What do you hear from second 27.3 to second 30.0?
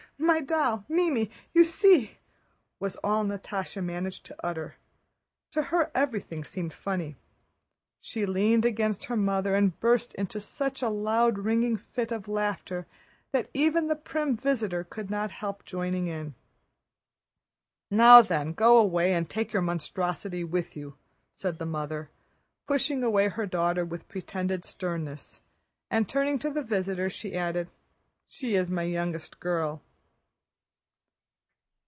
added: "She is my youngest girl."